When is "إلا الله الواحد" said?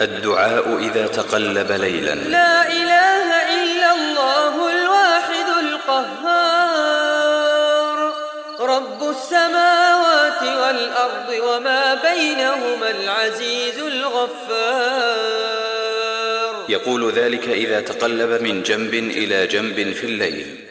3.62-5.48